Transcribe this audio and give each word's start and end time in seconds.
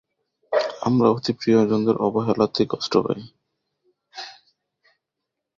আমরা 0.81 1.07
অতি 1.09 1.31
প্রিয়জনদের 1.33 1.95
অবহেলাতেই 1.97 2.67
কষ্ট 2.69 2.93
পাই। 2.97 3.21